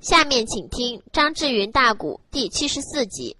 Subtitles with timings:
[0.00, 3.36] 下面请听张志云大鼓第七十四集。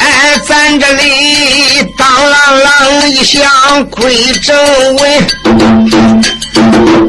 [0.00, 4.56] 哎，咱这里当啷啷一响归正
[4.96, 5.26] 文，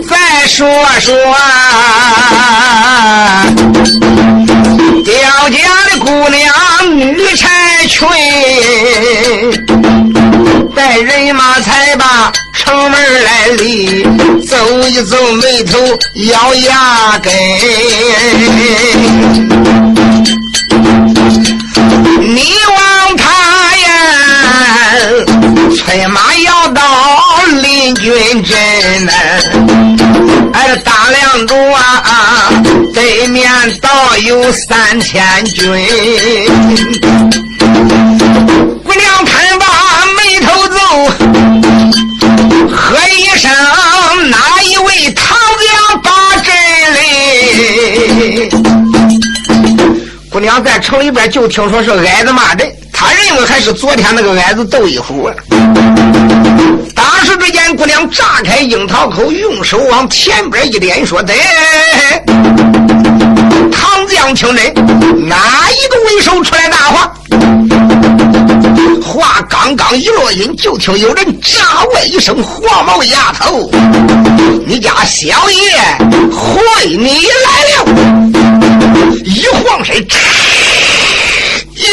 [0.06, 0.68] 再说
[1.00, 1.16] 说
[5.06, 6.54] 刁家的姑娘
[6.98, 8.06] 女柴裙，
[10.76, 12.34] 带人马才把
[12.72, 14.02] 城门来立，
[14.48, 14.56] 走
[14.88, 15.78] 一走眉头
[16.14, 17.34] 咬牙根。
[22.34, 23.26] 你望他
[23.76, 23.90] 呀，
[25.76, 26.82] 催马要到
[27.62, 29.12] 临军阵呢。
[30.54, 32.50] 哎，这大梁主啊，
[32.94, 35.66] 对面倒有三千军。
[38.86, 39.41] 姑娘看
[42.82, 43.52] 喝一声：
[44.32, 46.52] 哪一位唐将把阵
[46.94, 48.50] 嘞？
[50.30, 55.30] 姑娘在城里边就听说是矮子骂人，他认为还是昨天那个矮子窦一虎。
[56.96, 61.34] 当时只见姑娘炸开樱桃口，用手往前边一点，说：“得，
[63.72, 64.74] 唐将听真，
[65.28, 67.14] 哪一个为首出来答话？”
[69.64, 73.70] 刚刚一落音，就听有人炸问一声：“黄毛丫头，
[74.66, 75.80] 你家小爷
[76.32, 77.86] 会你来了！”
[79.24, 79.96] 一晃身，
[81.76, 81.86] 耶！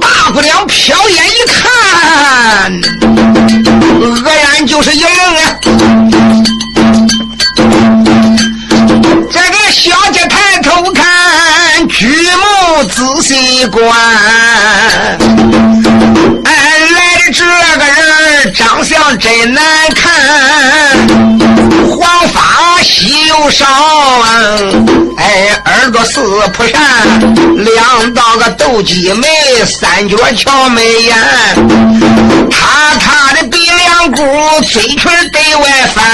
[0.00, 2.72] 大姑娘瞟眼一看，
[4.00, 5.58] 愕然就是一愣啊！
[9.30, 13.84] 这个小姐抬头看，举目仔细观，
[19.18, 19.85] 真难
[23.56, 23.64] 稀又少，
[25.16, 26.20] 哎，耳朵似
[26.52, 26.76] 蒲扇，
[27.64, 29.26] 两道个斗鸡眉，
[29.64, 31.16] 三角桥眉眼，
[32.50, 34.22] 塌塌的鼻梁骨，
[34.70, 36.04] 嘴唇对外翻，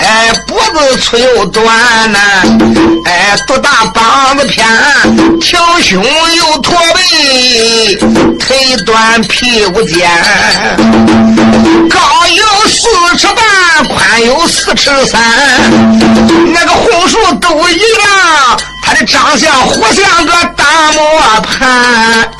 [0.00, 1.66] 哎，脖子粗又短
[2.10, 2.18] 呐，
[3.04, 4.66] 哎，肚大膀子偏，
[5.40, 6.02] 挺胸
[6.36, 7.96] 又驼背，
[8.38, 10.08] 腿短屁股尖，
[11.90, 11.98] 高
[12.28, 14.46] 又四尺半，宽有。
[14.46, 15.20] 四尺三，
[16.52, 22.30] 那个红薯都一样，他的长相活像个大磨盘。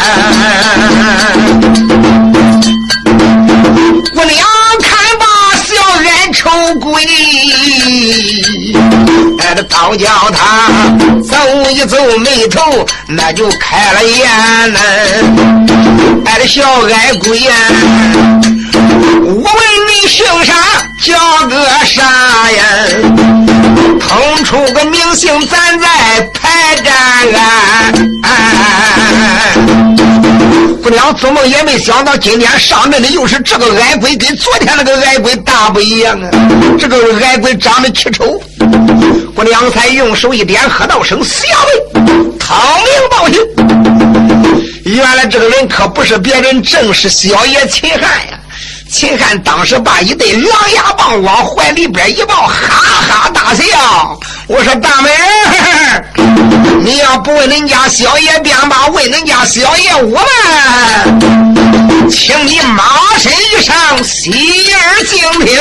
[4.14, 4.46] 姑娘
[4.80, 5.26] 看罢，
[5.56, 7.04] 小眼愁归。
[9.40, 10.68] 哎，这倒叫他
[11.28, 14.78] 皱一皱眉头，那就开了眼呢。
[16.26, 17.52] 哎，这小矮鬼呀，
[18.74, 20.54] 我问你姓啥？
[21.02, 22.02] 叫个啥
[22.50, 22.62] 呀？
[24.00, 25.86] 腾出个名姓，咱再
[26.34, 26.92] 排战
[27.34, 27.46] 啊！
[30.82, 36.30] 姑娘做梦也没想到，今天上阵的又是这个矮鬼，跟昨天那个矮鬼大不一样啊！
[36.78, 38.40] 这个矮鬼长得奇丑，
[39.34, 41.42] 姑娘才用手一点，喝道声：“小
[41.94, 42.02] 妹，
[42.38, 43.38] 唐明报信。”
[44.84, 48.38] 原来这个人可不是别人，正是小爷秦汉呀！
[48.90, 54.18] 秦汉当时把一对狼牙棒往怀里边一抱，哈哈大笑。
[54.46, 62.82] 我说大美人，你要不问恁家小爷便罢，问恁家小爷我们，请你马
[63.18, 64.32] 身一上，洗
[64.72, 65.60] 耳静听。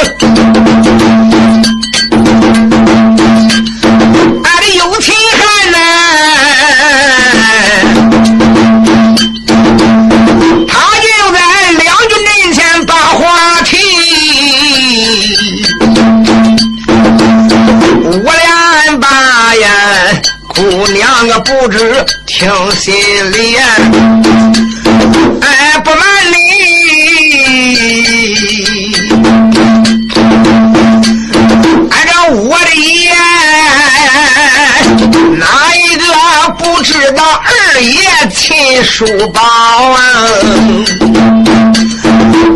[21.20, 22.94] 姑娘个不知听心
[23.32, 23.58] 里，
[25.42, 26.00] 哎，不瞒
[26.32, 26.36] 你。
[31.90, 33.16] 按照我的言，
[35.40, 36.06] 哪一个
[36.60, 38.00] 不知道二爷
[38.32, 40.00] 秦叔宝啊？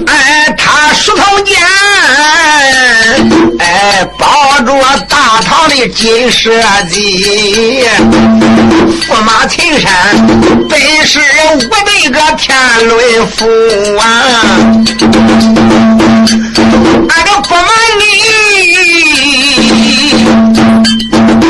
[0.05, 1.57] 哎，他梳头间，
[3.57, 4.71] 哎，抱着
[5.09, 6.51] 大堂的金蛇
[6.89, 7.85] 姬，
[9.07, 9.89] 驸马秦山
[10.69, 11.19] 本是
[11.55, 12.55] 我的个天
[12.87, 13.47] 伦父
[13.97, 14.03] 啊！
[17.09, 17.65] 俺这不瞒
[17.99, 18.01] 你，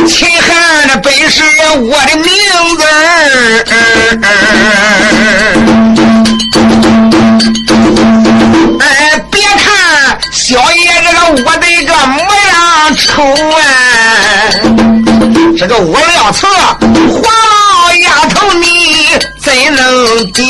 [0.07, 1.43] 秦汉的本是
[1.79, 2.27] 我的名
[2.77, 2.81] 字。
[8.79, 8.83] 哎，
[9.31, 10.39] 别看小
[10.71, 13.07] 爷这个我的个模样丑
[15.71, 17.23] 个我料策，黄
[17.87, 19.07] 老丫头你
[19.39, 20.43] 怎能敌？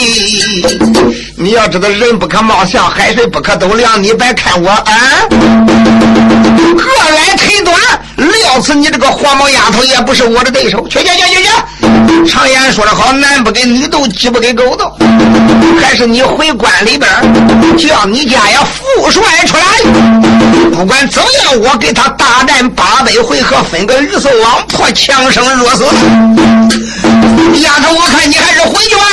[1.37, 4.83] 你要知道人不可貌相，海水不可斗量，你别看我啊，
[5.29, 6.81] 个
[7.17, 7.79] 矮腿短，
[8.15, 10.87] 料死你这个黄毛丫头也不是我的对手。
[10.87, 12.27] 去去去去去！
[12.27, 14.91] 常言说得好，男不跟女斗，鸡不跟狗斗，
[15.79, 17.07] 还是你回关里边
[17.77, 20.30] 叫你家呀副帅出来。
[20.81, 25.83] 不管怎样，我给他大战八百回合，分个鱼死网破，强生弱死。
[27.61, 29.03] 丫头，我看你还是回去吧。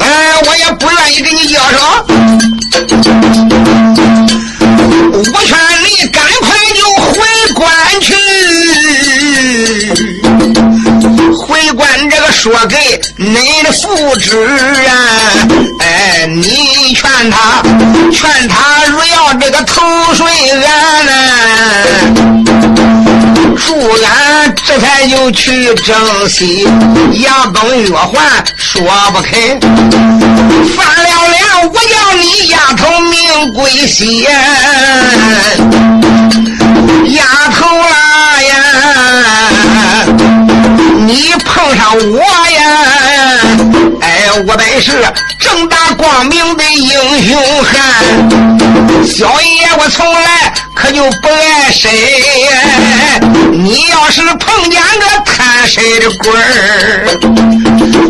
[0.00, 1.78] 哎，我也不愿意跟你交手。
[5.12, 6.58] 我劝你赶快
[12.40, 12.74] 说给
[13.18, 14.34] 恁的父知
[14.86, 14.96] 啊！
[15.80, 17.60] 哎，你劝他，
[18.10, 19.82] 劝他如要这个投
[20.14, 21.12] 水俺呢。
[23.58, 25.94] 朱安这才就去征
[26.30, 26.66] 西，
[27.12, 28.82] 杨东月环说
[29.12, 29.60] 不肯，
[30.74, 34.22] 翻了脸，我要你丫头命归西，
[37.10, 37.22] 丫
[37.52, 37.92] 头啊
[38.48, 38.54] 呀，
[41.10, 42.62] 你碰上我呀，
[44.00, 44.92] 哎，我本是
[45.38, 50.52] 正大光明的英雄汉，小爷我从来。
[50.72, 51.90] 可就不爱谁，
[53.52, 57.06] 你要是碰见个贪谁的鬼儿，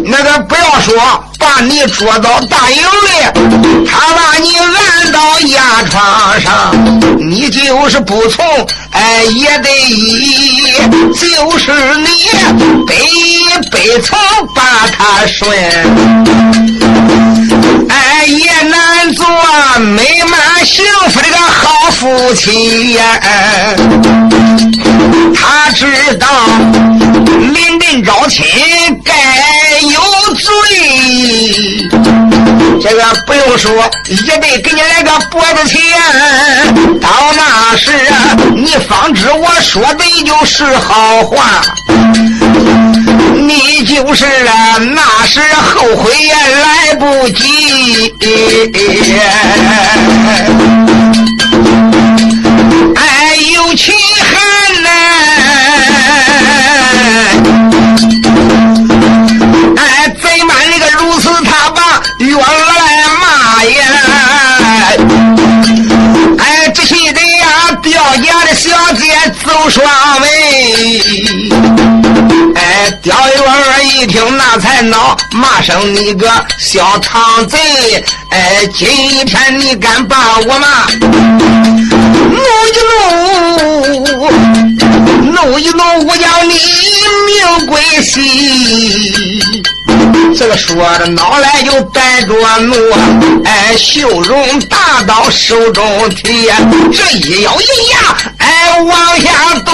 [0.05, 0.95] 那个不要说
[1.37, 6.73] 把你捉到大营里，他把你按到牙床上，
[7.19, 8.47] 你就是不从，
[8.93, 10.73] 哎也得依，
[11.19, 12.31] 就是你
[12.87, 12.95] 背
[13.71, 14.19] 背从
[14.55, 15.49] 把他顺，
[17.89, 19.27] 哎也难做
[19.79, 22.95] 美满幸福的个好夫妻。
[22.95, 23.21] 呀，
[25.35, 25.87] 他知
[26.19, 26.27] 道
[27.53, 28.45] 临阵招亲
[29.05, 29.15] 该
[29.83, 30.01] 有
[30.35, 30.51] 罪，
[32.83, 33.73] 这个不用说，
[34.09, 35.81] 也得给你来个脖子钱。
[37.01, 41.63] 到那时啊，你方知我说的就是好话，
[43.51, 48.15] 你就是啊，那时后悔也来不及。
[52.95, 53.93] 哎，有情
[68.31, 69.13] 家的小姐
[69.45, 69.85] 走双
[70.21, 71.03] 眉。
[72.55, 77.59] 哎，刁元儿一听那才恼，骂声你个小唐贼！
[78.31, 80.87] 哎，今天你敢把我骂？
[82.31, 82.39] 怒
[82.69, 82.79] 一
[83.99, 86.55] 怒，怒一怒，我叫你
[87.27, 89.43] 命归西！
[90.37, 92.75] 这个说着脑来就带着怒，
[93.45, 96.51] 哎，秀容大刀手中提，
[96.93, 97.99] 这一咬一牙，
[98.39, 99.73] 哎，往下夺，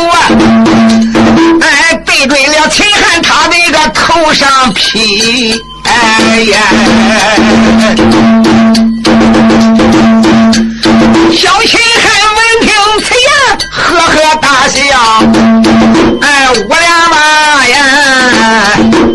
[1.61, 6.59] 哎，对准了秦汉他那个头上劈，哎呀！
[11.33, 12.36] 小秦汉，
[14.69, 14.81] 笑，
[16.23, 17.17] 哎，我俩嘛
[17.67, 17.77] 呀！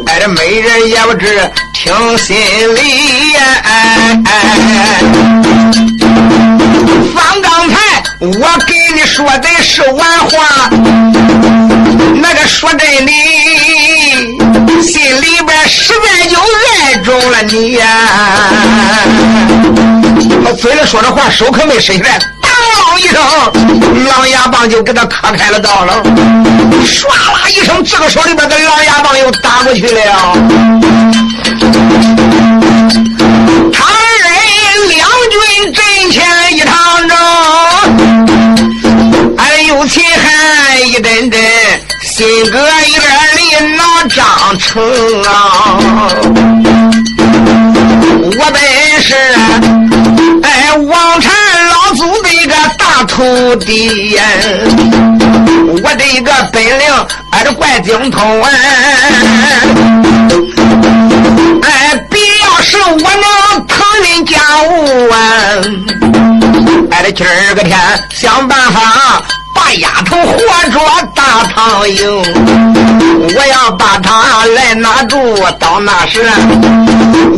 [0.08, 2.36] 哎，这美人也不知听心
[2.75, 3.39] 里呀！
[3.63, 4.29] 哎哎
[7.13, 7.75] 方刚才
[8.20, 10.70] 我给你说的是玩话，
[12.15, 13.12] 那个说真的，
[14.81, 17.86] 心里边实在就爱中了你呀！
[20.46, 22.20] 他嘴里说着话，手可没伸出来。
[23.01, 23.20] 一声，
[24.05, 26.03] 狼牙棒就给他磕开了道了。
[26.86, 30.38] 唰啦一声，这个手里边的狼牙棒又打过去了。
[33.74, 33.88] 唐
[34.22, 34.29] 人
[34.89, 36.24] 两军阵前
[36.55, 37.15] 一趟着，
[39.38, 41.41] 哎呦，秦汉一阵阵
[42.03, 44.79] 心搁一边里闹张成
[45.24, 45.27] 啊！
[48.24, 48.62] 我本
[49.01, 49.15] 是
[50.43, 51.34] 哎王禅
[53.12, 54.18] 大徒弟
[55.84, 56.72] 我的一个本领
[57.32, 58.50] 俺是怪精通啊！
[61.63, 65.18] 哎，必要是我能腾人家务啊！
[66.91, 67.77] 俺的今儿个天
[68.12, 69.22] 想办法
[69.53, 70.38] 把丫头活
[70.72, 70.81] 捉
[71.15, 72.01] 大苍蝇，
[73.36, 76.24] 我要把她来拿住，到那时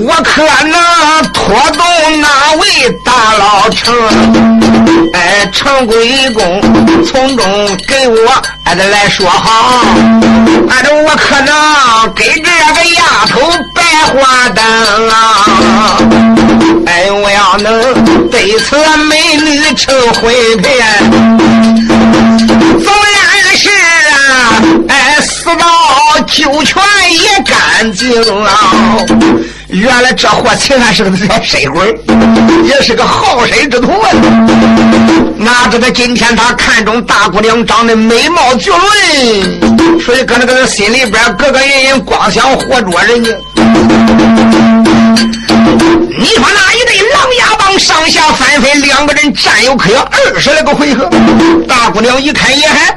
[0.05, 2.27] 我可能拖动哪
[2.59, 3.93] 位大老成，
[5.13, 6.61] 哎，陈贵公
[7.05, 9.85] 从中给我还得来说好，
[10.69, 13.39] 按照我可能给这个丫头
[13.73, 15.95] 白花灯啊，
[16.85, 20.79] 哎，我要能得此美女成婚配。
[22.83, 23.69] 纵然是
[24.09, 24.13] 啊，
[24.89, 25.65] 哎，死到
[26.27, 28.49] 九泉也干净啊！
[29.73, 31.99] 原来这货秦汉是个小水鬼，
[32.63, 34.09] 也是个好色之徒啊！
[35.35, 43.31] 哪知道今天他看中大姑娘长得美貌绝伦，所以搁那个心里边咯咯隐隐，光想活捉人家。
[46.19, 51.09] 你说那一对狼牙棒上下翻飞，两个人战有可有二十来个回合。
[51.67, 52.95] 大姑娘一看也还，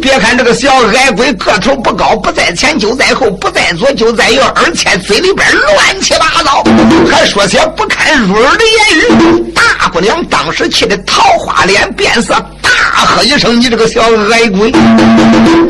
[0.00, 6.64] 别看这个小矮鬼个头不高，不在前就在后，不在左就在右，而且嘴里边乱七八糟，
[7.10, 9.54] 还说些不堪入耳的言语。
[9.88, 12.70] 姑娘当时气得桃花脸变色，大
[13.06, 14.72] 喝一声：“你这个小矮鬼，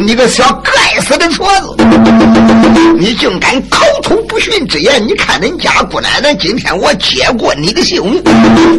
[0.01, 1.47] 你个小该死的矬
[1.77, 1.85] 子，
[2.99, 5.07] 你竟敢口吐不逊之言！
[5.07, 8.23] 你看恁家姑奶奶今天我接过你的性命。”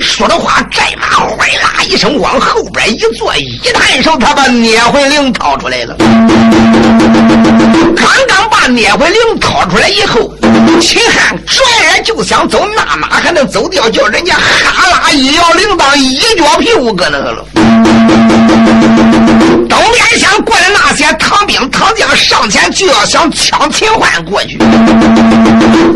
[0.02, 5.96] 说着话，寨马回啦一声往后边一坐，一抬手，他把捏魂铃掏出来了。
[7.96, 10.34] 刚刚把捏魂铃掏出来以后，
[10.82, 13.90] 秦汉转眼就想走，那马还能走掉？
[13.90, 17.46] 叫人家哈拉一摇铃铛，一脚屁股搁那了。
[19.70, 24.58] 东边厢过来那些唐兵唐将上前就要想抢秦欢过去，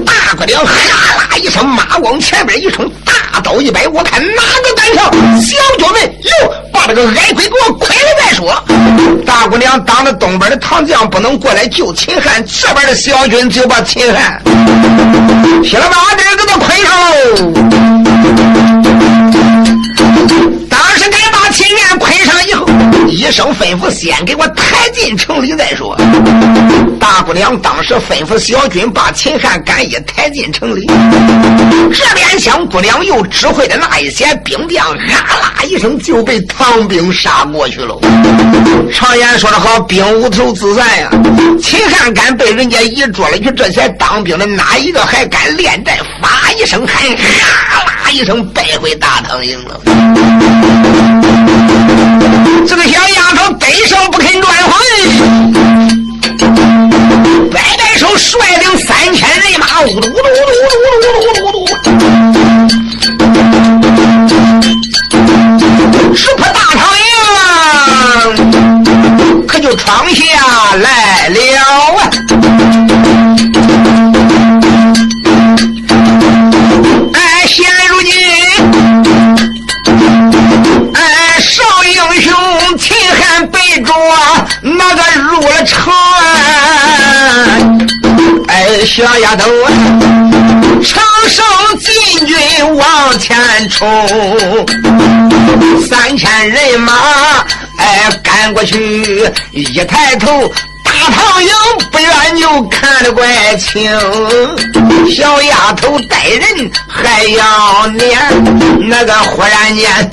[0.06, 0.74] 大姑娘哈
[1.18, 5.04] 啦一声，马往前边一冲，大刀一摆，我看哪个胆小，
[5.42, 8.64] 小脚们哟，把这个矮鬼给我捆了再说。
[9.26, 14.42] 大姑娘当着东边的唐将不能过来救秦汉，这边的小军就把秦汉
[15.64, 17.14] 噼里啪啦给他捆上喽。
[20.70, 22.66] 当时该把秦汉捆上以后。
[23.08, 25.96] 一声吩咐，先给我抬进城里再说。
[27.00, 30.88] 大姑娘当时吩咐小军把秦汉赶一抬进城里。
[31.94, 37.96] 这边小姑娘又指挥的那一些兵将，啊啦一声就被唐兵杀过去了。
[38.92, 41.10] 常言说得好，兵无头自散呀。
[41.62, 45.98] 秦汉敢被人家一捉了去，这些当兵的哪一个还敢恋战？
[46.58, 47.02] 一声喊，
[47.70, 49.80] 哈啦一声败回大唐营了。
[52.68, 54.72] 这个小丫头得胜不肯转回，
[57.52, 61.74] 摆摆手，率领三千人马，呜噜呜噜呜噜呜噜呜噜呜噜呜噜，
[66.16, 66.82] 直扑大唐
[68.38, 70.22] 营，可就闯下
[70.76, 71.38] 来了
[71.98, 72.02] 啊！
[83.84, 83.94] 着
[84.62, 85.94] 那个入了城，
[88.48, 89.50] 哎，小丫头，
[90.84, 91.44] 长生
[91.80, 92.38] 禁军
[92.76, 93.38] 往前
[93.70, 93.88] 冲，
[95.88, 96.94] 三千人马，
[97.80, 100.52] 哎，赶过去，一抬头，
[101.04, 101.50] 大唐营
[101.92, 103.92] 不远就看得怪清。
[105.14, 108.18] 小丫头带人还要撵，
[108.88, 110.10] 那个忽然间。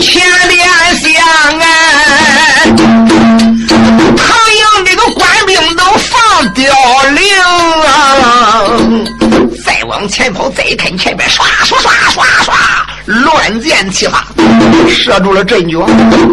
[0.00, 0.64] 前脸
[0.96, 1.10] 香
[1.60, 1.66] 哎，
[4.16, 6.72] 唐营这个官兵都放凋
[7.10, 7.24] 零
[7.84, 8.64] 啊！
[9.64, 12.52] 再往前跑，再看前边唰唰唰唰唰，
[13.06, 14.24] 乱箭齐发，
[14.88, 15.86] 射住了阵脚。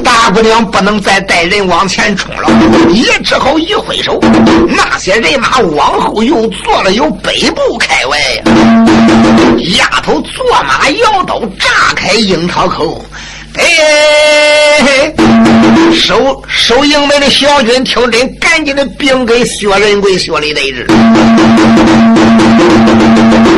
[0.03, 2.49] 大姑娘不能再带人往前冲了，
[2.91, 4.19] 也只好一挥手，
[4.67, 8.19] 那些人马往后又坐了，有北部开外。
[9.77, 13.03] 丫头坐马摇刀，炸开樱桃口。
[13.55, 15.13] 哎，
[15.93, 20.85] 守守营门的小军听真，赶紧的禀给薛仁贵、薛礼得知，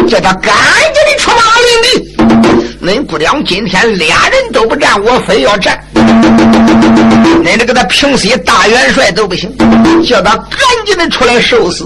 [0.08, 0.53] 叫他赶
[0.94, 2.21] 紧的出马领敌。
[2.81, 5.79] 恁姑娘今天俩人都不战，我非要战。
[7.43, 9.55] 恁这个他平西大元帅都不行，
[10.03, 11.85] 叫他赶紧的出来受死。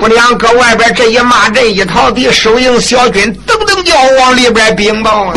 [0.00, 5.34] 姑娘搁外边这一骂阵一逃敌，收营小军噔噔叫往里边禀报啊！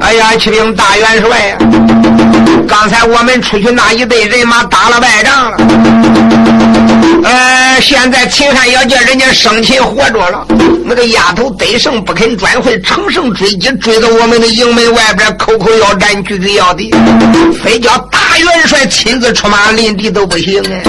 [0.00, 1.58] 哎呀，启禀大元帅呀，
[2.66, 5.56] 刚才我们出去那一队人马打了败仗了，
[7.24, 10.46] 呃，现在秦汉要叫人家生擒活捉了，
[10.84, 16.94] 那个丫头得胜不肯转回，乘胜追击，追到我们的营门外边，口口要战，句句要敌，
[17.62, 20.82] 非叫大元帅亲自出马临敌都不行哎！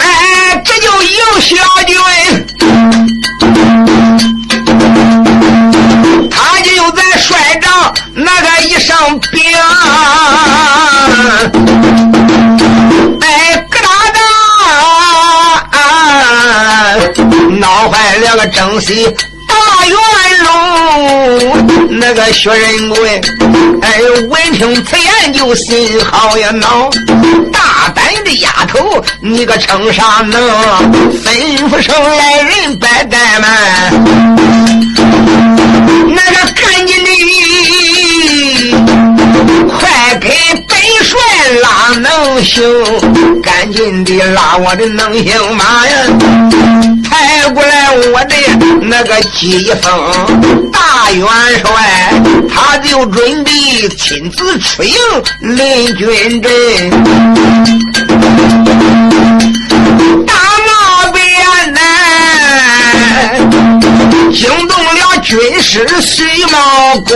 [0.00, 1.56] 哎，这就有小
[1.86, 1.96] 军。
[8.84, 9.42] 上边，
[13.22, 13.80] 哎，咯
[14.12, 14.18] 哒
[15.70, 15.78] 哒，
[17.58, 19.06] 闹坏了个正西
[19.48, 19.54] 大
[19.86, 19.96] 元
[20.42, 20.50] 龙。
[21.98, 23.22] 那个薛仁贵，
[23.80, 26.90] 哎，闻听此言就心好呀恼。
[27.50, 30.38] 大胆的丫头，你个称啥能？
[31.24, 33.50] 吩咐声来人摆怠慢，
[36.14, 37.10] 那个赶紧的。
[42.00, 42.62] 能行，
[43.42, 45.94] 赶紧的拉我的能行马呀！
[47.08, 48.34] 抬过来我的
[48.82, 51.26] 那个疾风大元
[51.62, 52.12] 帅，
[52.52, 53.50] 他就准备
[53.96, 54.94] 亲自出营
[55.40, 56.50] 临军阵。
[60.26, 60.34] 大
[60.66, 61.22] 闹边
[61.72, 61.78] 南，
[64.32, 67.14] 惊动了军师徐茂公。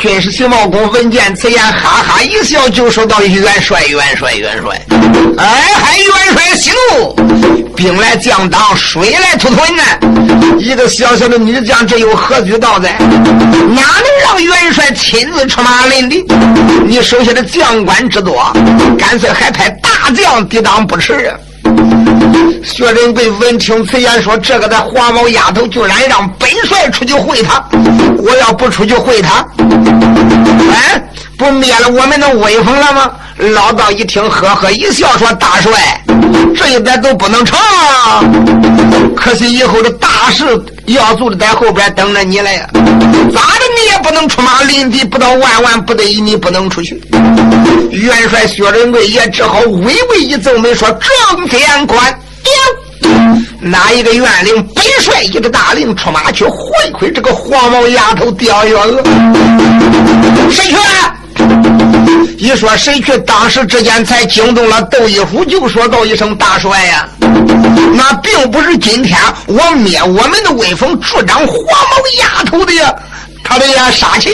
[0.00, 4.80] 军师徐茂公闻见此言，哈哈一笑，就说道：“元帅，元帅，元帅！
[5.38, 7.14] 哎，还元帅息怒！
[7.74, 9.82] 兵来将挡，水来土屯呢。
[10.60, 12.96] 一个小小的女将，这有何居道哉？
[13.00, 16.24] 哪能让元帅亲自出马临敌？
[16.86, 18.52] 你手下的将官之多，
[18.96, 21.34] 干脆还派大将抵挡不迟啊！”
[22.62, 27.62] 薛仁贵闻听此言，说：“这个的黄毛丫头，居然让本帅出去会他！
[28.18, 29.46] 我要不出去会他，
[30.72, 31.02] 哎，
[31.36, 33.10] 不灭了我们的威风了吗？”
[33.54, 36.04] 老道一听，呵呵一笑，说：“大帅，
[36.56, 37.58] 这一点都不能成。
[39.16, 40.44] 可惜以后的大事
[40.86, 42.68] 要做的在后边等着你了呀。
[42.72, 47.00] 咋的，你也不能出马临敌，不到万万不得已，你不能出去。”
[47.90, 50.88] 元帅薛仁贵也只好微微一皱眉，说
[51.36, 52.18] ：“正监官。”
[53.60, 59.02] 哪一个元领本帅一个大令出马去会会这个黄毛丫头刁月娥？
[60.50, 60.76] 谁去？
[62.38, 67.08] 一说谁去，当时之间才惊动了窦一虎，就说道一声大帅呀，
[67.94, 72.94] 那并不是今天我灭我们的威风，助长黄毛丫头的呀，
[73.44, 74.30] 他的呀杀气。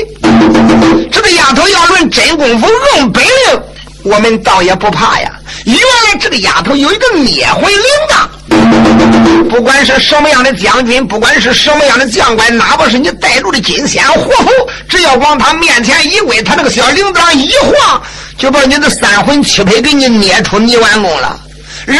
[1.10, 3.60] 这个丫头要论真功夫，论本领，
[4.04, 5.32] 我们倒也不怕呀。
[5.64, 14.50] 原来这个丫头有一个灭魂铃铛，不管是什么样的将军，不管是什么样的将官，哪怕是你带路的金仙活佛，
[14.88, 18.02] 只要往他面前一跪，他那个小铃铛一晃，
[18.36, 21.40] 就把你的三魂七魄给你捏出泥丸宫了。
[21.86, 21.98] 人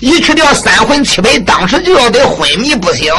[0.00, 3.12] 一去掉三魂七魄，当时就要得昏迷不醒。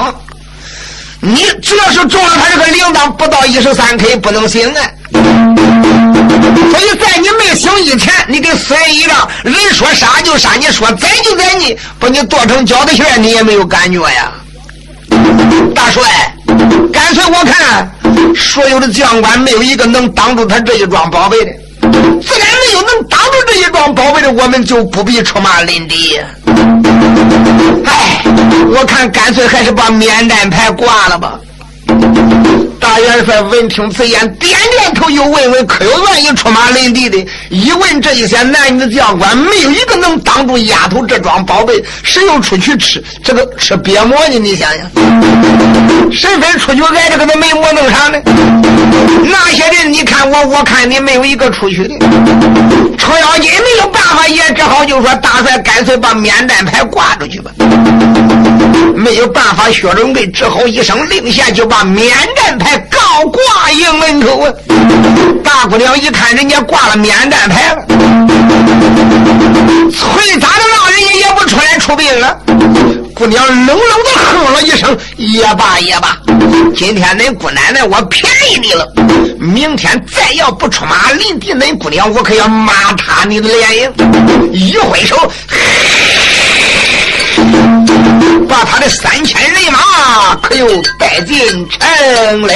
[1.21, 4.81] 你只要是中了他这个铃铛，不到一十三 K 不能醒啊。
[6.71, 14.31] 所以在你没醒以前，你给死人一仗，人说杀就杀，你说宰就宰你，把你剁成饺子馅，你也没有感觉呀。
[15.73, 16.01] 大帅，
[16.91, 17.89] 干脆我看
[18.35, 21.51] 所有的将官没有一个能挡住他这一桩宝贝的，
[21.81, 21.89] 自
[22.39, 26.19] 然没有能挡住这一桩宝贝的，我们就不必出马临敌。
[27.85, 28.23] 哎，
[28.73, 31.39] 我看干脆还是把免战牌挂了吧。
[32.95, 37.17] 大元帅闻听此言，点点头，又问问：可有愿意出马领地的？
[37.49, 41.83] 一问这一些男女将官，没有一个能挡住丫头这桩宝贝。
[42.03, 44.39] 谁又出去吃这个吃鳖馍呢？
[44.39, 44.89] 你想想，
[46.09, 48.17] 谁非出去挨着个那没馍弄啥呢？
[49.25, 51.99] 那些人，你看我，我看你，没有一个出去的。
[52.97, 57.51] 程咬金没有办法，也只好就说：大帅，干脆把免战牌挂出去吧。
[58.95, 64.53] 没有办法，薛仁贵只好一声令下，就把免战牌高挂营门口啊！
[65.43, 67.85] 大姑娘一看，人家挂了免战牌了，
[69.91, 72.37] 催咋的让人家也不出来出兵了。
[73.13, 76.17] 姑娘冷冷的哼了一声：“也罢也罢，
[76.75, 78.85] 今天恁姑奶奶我便宜你了，
[79.39, 83.93] 明天再要不出马临敌，恁姑娘我可要骂塌你的脸营！”
[84.51, 85.31] 一挥手。
[88.47, 90.67] 把他的三千人马可又
[90.99, 92.53] 带进城了。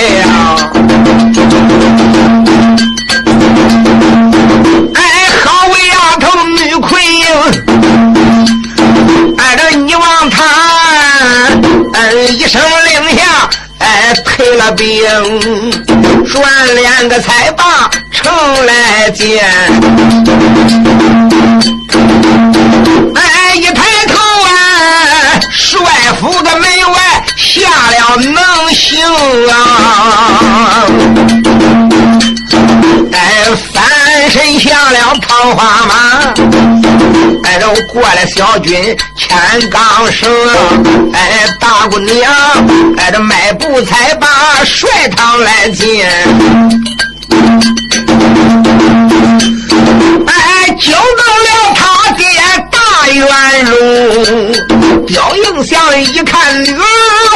[4.96, 5.02] 哎，
[5.44, 7.26] 好为丫头女魁英，
[9.38, 10.44] 挨着你王他，
[11.94, 15.04] 哎，一声令下，哎，退了兵，
[16.26, 18.32] 转两个才把城
[18.66, 19.44] 来见。
[23.16, 23.99] 哎，一抬
[25.90, 28.36] 头啊，帅府的门外下了能
[28.74, 29.00] 行
[29.50, 30.86] 啊！
[33.12, 36.34] 哎，翻身下了桃花马，
[37.44, 40.30] 哎，都过来小军牵钢绳，
[41.14, 42.32] 哎，大姑娘，
[42.98, 44.28] 哎，这迈步才把
[44.66, 46.06] 帅堂来进，
[50.28, 52.28] 哎，惊动了他爹
[52.72, 53.26] 大元
[53.66, 53.72] 荣，
[55.10, 56.84] 刁应祥一看女儿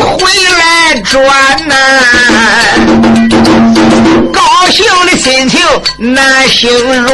[0.03, 1.25] 回来转
[1.67, 1.75] 呐。
[4.31, 5.59] 高兴的心情
[5.97, 6.69] 难形
[7.03, 7.11] 容，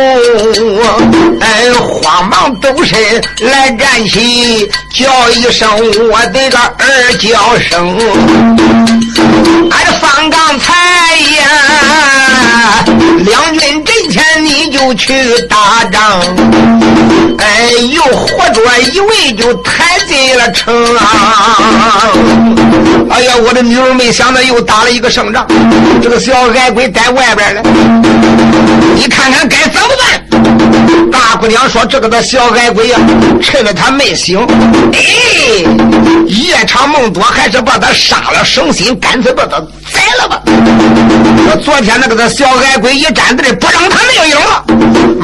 [1.39, 2.99] 哎，慌忙动身
[3.39, 5.65] 来站起，叫一声
[6.11, 7.97] 我的个儿叫声，
[9.71, 10.73] 俺方刚才
[11.37, 12.83] 呀，
[13.19, 13.95] 两军阵
[14.81, 15.13] 又去
[15.49, 16.21] 打仗，
[17.37, 18.63] 哎，又活捉
[18.93, 21.57] 一位就抬进了城啊！
[23.09, 25.45] 哎呀，我的女儿没想到又打了一个胜仗，
[26.01, 27.61] 这个小矮鬼在外边呢，
[28.95, 30.23] 你看看该怎么办？
[31.11, 32.99] 大姑娘说：“这个的小矮鬼呀，
[33.41, 34.39] 趁着他没醒，
[34.93, 34.99] 哎，
[36.27, 39.59] 夜长梦多，还是把他杀了省心，干脆把他
[39.91, 40.41] 宰了吧。”
[41.51, 44.63] 我昨天那个的小矮鬼一站队，不让他命影了，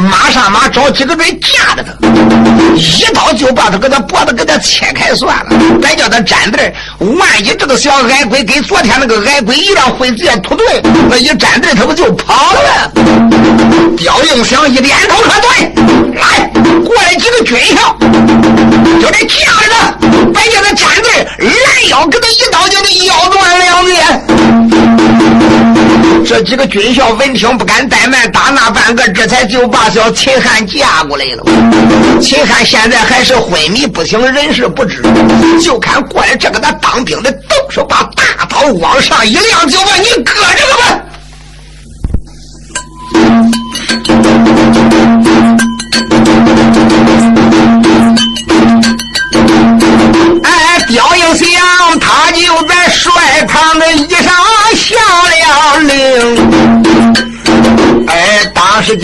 [0.10, 1.94] 马上马找几个人架着他，
[2.76, 5.52] 一刀就把他给他脖子给他切开算了，
[5.82, 6.74] 别叫他站队。
[7.00, 10.68] 万一这个小矮鬼跟昨天那个矮鬼一样会直接突盾，
[11.10, 12.92] 那一站队他不就跑了吗？
[13.98, 15.55] 刁应祥一点头说对，
[16.16, 16.52] 来，
[16.84, 17.96] 过来几个军校，
[19.02, 19.94] 就这架着他，
[20.34, 23.94] 别叫他站队，拦腰给他一刀就得腰断两截。
[26.28, 31.44] 这几个军校闻听不敢怠慢，打那半个，这才就把小秦汉架过来了。
[32.20, 35.04] 秦汉现在还是昏迷不醒，人事不知，
[35.62, 41.00] 就看过来这个他当兵的，动手把大刀往上一亮，就把你搁着了吧。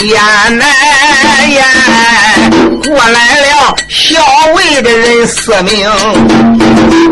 [0.01, 0.17] 当时间
[0.57, 0.65] 来
[1.51, 1.63] 呀，
[2.87, 4.19] 过来了校
[4.55, 5.87] 尉的人四名。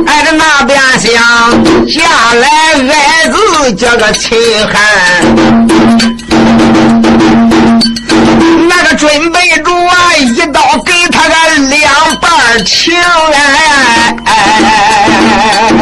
[0.07, 1.13] 挨着那边厢
[1.87, 2.01] 下
[2.33, 2.47] 来
[2.91, 4.73] 矮子叫个秦汉。
[8.67, 11.35] 那个准备着啊，一刀给他个
[11.69, 11.83] 两
[12.19, 12.95] 半情
[13.35, 14.15] 哎，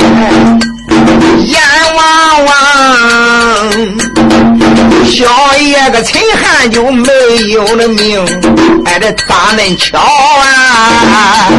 [0.04, 0.60] 眼
[5.68, 7.12] 别个秦汉就没
[7.50, 8.26] 有了命，
[8.86, 11.50] 哎，这咋恁巧啊？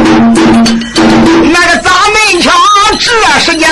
[1.45, 2.51] 那个砸门敲？
[2.99, 3.69] 这时间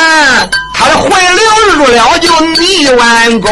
[0.75, 1.42] 他的魂灵
[1.75, 2.29] 入了就
[2.61, 3.51] 逆完功。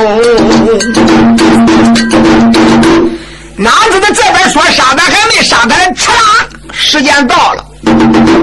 [3.56, 7.64] 哪知道这边说杀的还没杀他，嚓啦，时间到了。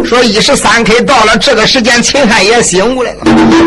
[0.05, 3.19] 说一十三开到了，这个时间秦汉也醒过来了。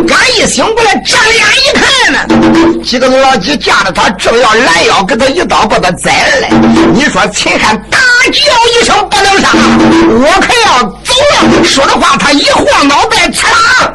[0.06, 6.48] 刚一醒过来，睁眼一看呢，几个老几架着他，正要拦腰给他一刀把他宰了。
[6.92, 11.64] 你说秦汉大叫一声不能杀，我可要走了。
[11.64, 13.92] 说的话，他一晃脑袋，刺啦。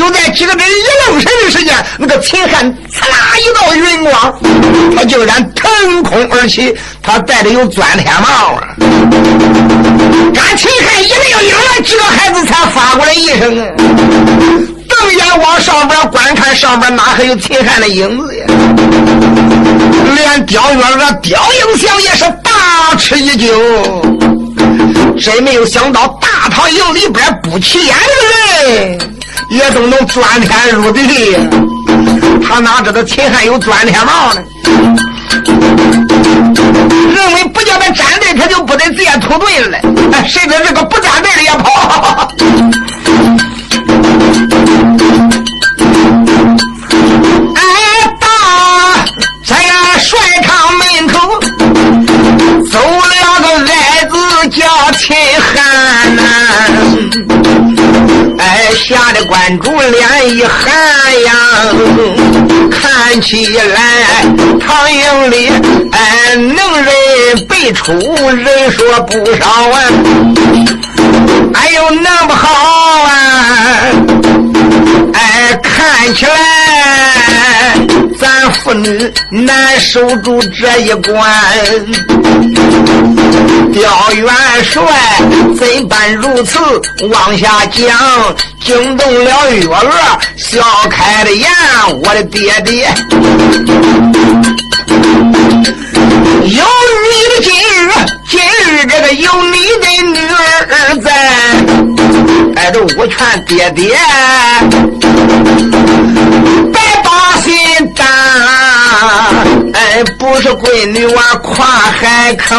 [0.00, 4.34] 就在几个人一愣神的时间，那个秦汉刺啦一道云光，
[4.96, 8.64] 他竟然腾空而起，他戴着有钻天帽啊！
[10.32, 13.66] 赶秦汉一命影了，几个孩子才发过来一声啊！
[14.88, 18.46] 瞪眼往上边观看，上边哪还有秦汉的影子呀？
[20.14, 23.52] 连刁月娥、刁应祥也是大吃一惊，
[25.20, 28.98] 真没有想到大唐营里边不起眼的人。
[29.50, 31.36] 也都能钻天入地，
[32.46, 34.40] 他哪知道秦汉有钻天帽呢？
[37.14, 39.78] 认为不叫他站队，他就不得直接突盾了。
[40.26, 42.32] 谁知这个不站队的也跑。
[47.56, 47.60] 哎，
[48.20, 48.26] 大
[49.44, 49.56] 在
[49.98, 51.40] 帅堂门口
[52.70, 54.14] 走了个矮子
[54.48, 56.22] 叫秦汉呐。
[58.40, 60.72] 哎，吓得关主脸一寒
[61.24, 61.32] 呀！
[62.70, 64.24] 看起来
[64.58, 65.50] 唐营里
[65.92, 66.90] 哎，能人
[67.48, 69.78] 辈出，人说不少啊！
[71.54, 72.48] 哎呦，那么好
[73.02, 73.10] 啊！
[75.12, 76.32] 哎，看起来。
[78.62, 81.32] 妇女难守住这一关。
[83.72, 84.82] 刁元帅
[85.56, 86.58] 怎般如此
[87.08, 89.82] 往下讲，惊动了月娥，
[90.36, 91.48] 笑开了眼。
[92.02, 92.92] 我的爹爹，
[96.44, 96.64] 有
[97.06, 97.52] 你的今
[97.86, 97.88] 日，
[98.28, 101.08] 今日这个有你的女儿在，
[102.56, 103.96] 哎，这我劝爹爹。
[106.72, 107.08] 别把
[107.40, 107.48] 心
[109.72, 112.54] 哎，不是闺女娃跨海口，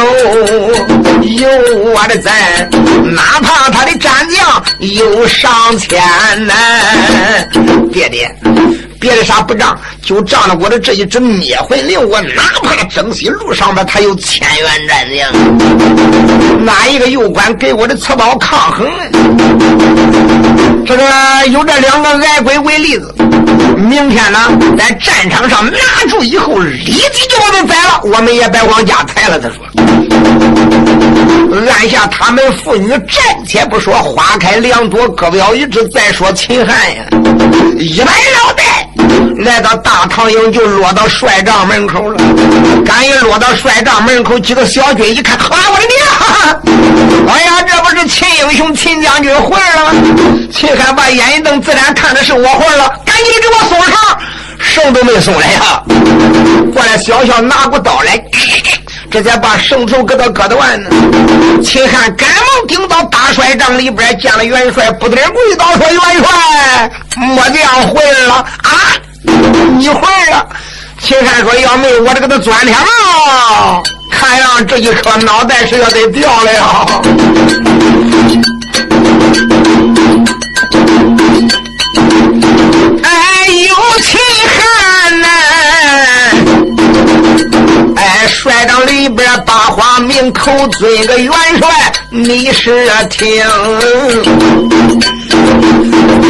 [1.22, 1.48] 有
[1.92, 2.68] 我的在，
[3.04, 6.00] 哪怕他的战将有上千
[6.48, 6.54] 呢。
[7.92, 8.36] 爹爹，
[9.00, 15.32] 别的啥不仗，就仗着我的这一支灭魂铃，我哪怕征西路上边他有千员战将，
[16.66, 18.88] 哪一个右官给我的刺刀抗衡？
[20.86, 21.04] 这个
[21.48, 23.14] 有这两个矮鬼为例子。
[23.78, 24.40] 明天呢，
[24.78, 25.78] 在战场上拿
[26.10, 28.02] 住以后，立即就把他宰了。
[28.04, 29.40] 我们也别往家抬了。
[29.40, 29.58] 他说，
[31.72, 35.88] 按下他们父女暂且不说，花开两朵，各表一枝。
[35.90, 37.04] 再说秦汉呀，
[37.78, 38.88] 一摆脑袋
[39.38, 42.18] 来到大唐营，就落到帅帐门口了。
[42.86, 47.28] 刚一落到帅帐门口，几个小军一看，啊，我的娘！
[47.34, 47.62] 哎呀，
[48.62, 49.92] 这不是秦将军回来了？
[50.54, 52.88] 秦汉把眼一瞪，自然看的是我回来了。
[53.04, 54.20] 赶紧给我送上，
[54.60, 55.82] 绳都没松来呀！
[56.72, 58.24] 过来，小小拿过刀来，
[59.10, 60.92] 这才把绳头给他割的完呢。
[61.64, 68.72] 秦汉赶忙顶到大帅帐里边，见了元帅，不得跪倒说：“元帅，末将回来了啊！
[69.24, 70.48] 你回来了。”
[71.02, 76.86] 秦汉说：“要没我这给他钻天了，看样这一颗脑袋是要得掉了呀。”
[83.04, 85.28] 哎，有秦汉呐！
[87.96, 93.44] 哎，帅帐里边把话明口尊个元帅，你是听。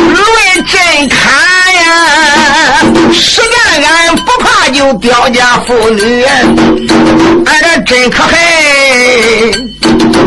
[0.09, 1.70] 论真看，
[3.13, 6.23] 实干俺不怕就刁家妇女，
[7.45, 8.33] 俺这真可恨。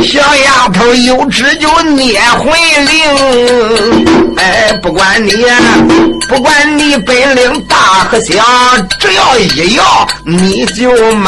[0.03, 2.53] 小丫头有志就捏魂
[2.87, 5.33] 灵，哎，不管你，
[6.29, 7.77] 不管你本领大
[8.11, 8.45] 和小，
[9.01, 11.25] 只要一摇你就懵。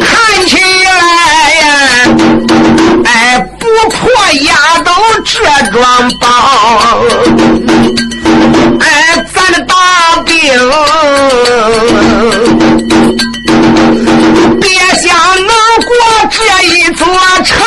[0.00, 1.49] 看起来，
[3.88, 4.10] 破
[4.42, 4.90] 丫头
[5.24, 5.40] 这
[5.70, 6.26] 桩宝，
[8.80, 9.74] 哎，咱的大
[10.24, 10.32] 兵。
[16.32, 17.06] 这一座
[17.44, 17.58] 城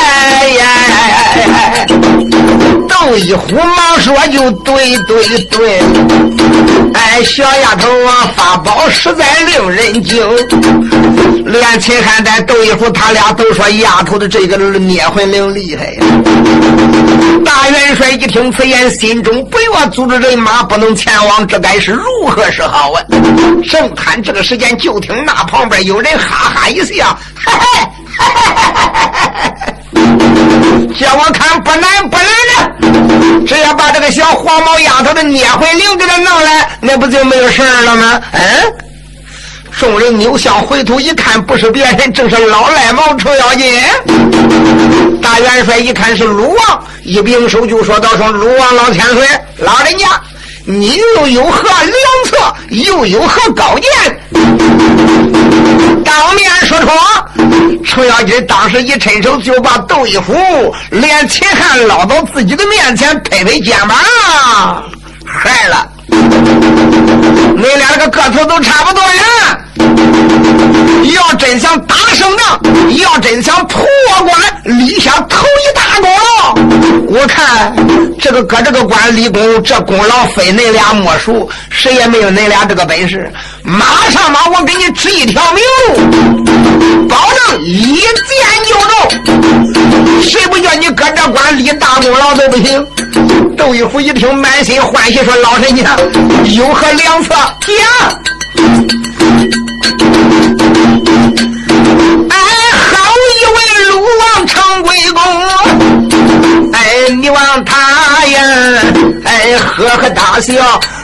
[0.00, 1.86] 哎，
[2.88, 5.82] 窦一虎忙说：“就对对对，
[6.94, 10.26] 哎，小丫头啊，法宝实在令人惊。
[11.44, 16.04] 连秦汉在窦一虎他俩都说丫头的这个灭魂铃厉害呀。”
[17.44, 23.02] 大元帅一听此言，心中不要组织人马不能前往，这该是如何是好啊？
[23.70, 29.03] 正看这个时间，就听那旁边有人哈哈一笑嘿嘿嘿，嘿嘿。
[30.98, 38.20] 叫我看不难不难的，只要把这个小黄毛丫头的捏魂铃给他弄来，那不就没有事了吗？
[38.32, 38.40] 嗯，
[39.78, 43.82] 众人扭向回头一看，不是别人，正是老赖毛程咬金。
[45.20, 49.26] 大元帅一看是鲁王，一并手就说道：“说鲁王老天岁，
[49.58, 50.06] 老人家。”
[50.66, 51.92] 你又有何良
[52.24, 54.18] 策，又有何高见？
[56.02, 56.90] 当面说说。
[57.84, 60.34] 程咬金当时一伸手，就把窦一虎
[60.90, 63.96] 连秦汉捞到自己的面前，拍拍肩膀，
[65.26, 65.86] 害了。
[66.08, 69.58] 你俩这个个头都差不多呀！
[71.14, 72.58] 要真想打胜仗，
[72.96, 73.84] 要真想破
[74.24, 76.08] 关，立下头一大功，
[77.08, 77.74] 我看
[78.24, 83.30] 这个搁这个关立功，这功劳非恁俩莫属，谁也没有恁俩这个本事。
[83.62, 88.08] 马上马，我给你指一条明路，保证一见
[88.66, 88.96] 就中。
[90.22, 92.86] 谁不叫你搁这关立大功劳都不行。
[93.58, 95.94] 窦一虎一听，满心欢喜，说：“老人家
[96.44, 97.34] 有何良策？
[97.60, 97.76] 讲。”
[107.24, 108.42] 希望他呀，
[109.24, 110.52] 哎，呵呵大笑，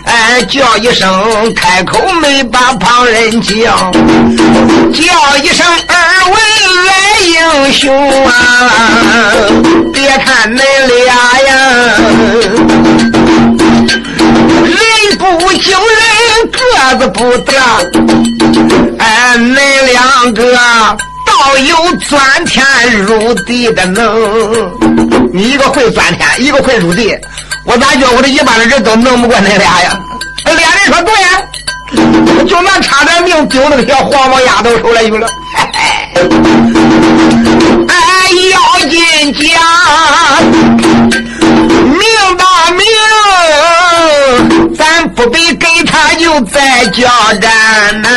[0.04, 3.90] 哎，叫一声，开口没把旁人叫，
[4.92, 5.02] 叫
[5.42, 6.36] 一声二位
[6.84, 6.92] 来
[7.24, 8.32] 英雄啊！
[9.94, 11.56] 别看恁俩呀，
[14.66, 14.76] 人
[15.18, 16.58] 不惊人，个
[16.98, 17.80] 子不大，
[18.98, 19.56] 哎，恁
[19.90, 20.40] 两个。
[21.40, 22.62] 要有钻天
[23.02, 24.70] 入地的能。
[25.32, 27.16] 你一个会钻天，一个会入地，
[27.64, 29.98] 我咋觉我这一般的人都弄不过那俩呀？
[30.44, 31.28] 俩人说对呀，
[32.46, 35.26] 就那差点命丢那个小黄毛丫头手里去了。
[37.88, 37.94] 哎，
[38.52, 39.40] 要进家，
[41.70, 42.02] 明
[42.36, 42.84] 打明，
[44.76, 45.54] 咱不比
[46.30, 47.08] 就再交
[47.40, 48.08] 战呢。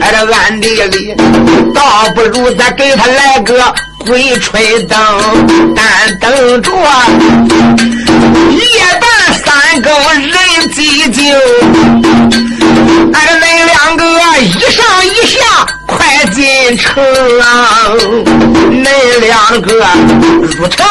[0.00, 1.12] 俺，这暗地里，
[1.74, 3.74] 倒不如咱给他来个
[4.06, 4.96] 鬼吹灯，
[5.74, 6.70] 但等着
[8.52, 8.64] 夜
[9.00, 10.32] 半三更人
[10.72, 11.34] 寂静。
[13.12, 14.04] 俺们两个
[14.38, 15.66] 一上一下
[16.02, 17.00] 快进城
[17.40, 17.94] 啊，
[18.70, 18.86] 恁
[19.20, 19.72] 两个
[20.40, 20.84] 入城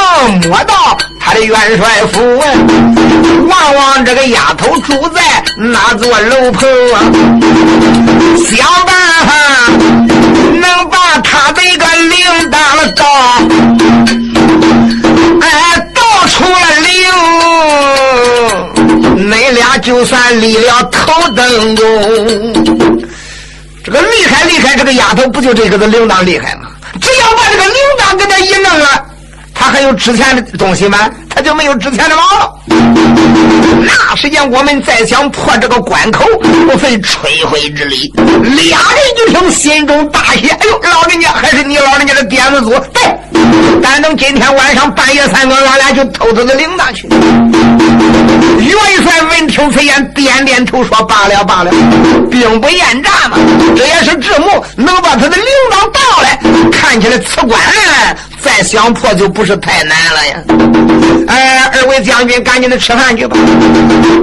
[0.47, 2.41] 摸到他的元帅府，
[3.49, 5.21] 望望这个丫头住在
[5.57, 6.95] 哪座楼棚啊，
[8.49, 8.95] 想办
[9.27, 9.31] 法
[10.53, 12.55] 能把他的个铃铛
[12.95, 13.03] 到。
[19.17, 21.83] 恁俩就算立了头灯功，
[23.83, 26.69] 这个厉害厉害，这个丫头不就这个的铃铛厉害吗？
[27.01, 29.05] 只要把这个铃铛给他一弄了，
[29.61, 30.97] 他还有值钱的东西吗？
[31.29, 32.51] 他就没有值钱的毛了。
[33.83, 36.25] 那时间我们再想破这个关口，
[36.67, 38.11] 不费吹灰之力。
[38.65, 47.07] 俩人就听心中大喜，哎呦，老人家还是你老人家的点子足，对，咱等今天晚上半夜三更，俺俩就偷偷的领他去。
[47.07, 51.71] 元帅闻听此言，点点头说：“罢了罢了，
[52.31, 53.37] 兵不厌诈嘛，
[53.75, 56.39] 这也是智谋，能把他的铃铛盗来，
[56.71, 57.59] 看起来此关。”
[58.51, 60.35] 再想破就不是太难了呀！
[61.29, 63.37] 哎，二位将军，赶紧的吃饭去吧。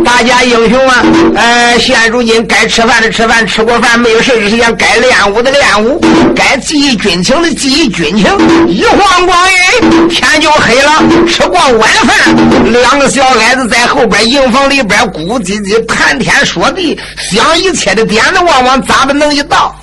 [0.05, 1.03] 大家英雄啊！
[1.35, 5.99] 哎，现如今该吃饭的吃饭，吃过饭没有事之间，该练武的练武，
[6.37, 8.27] 该记忆军情的记忆军情。
[8.69, 11.03] 一晃光阴，天就黑了。
[11.27, 16.99] 吃过晚饭，两个小矮子在后边营房里边咕咕唧唧谈天说地，
[17.31, 19.75] 想一切的点子，往往咋的能一到？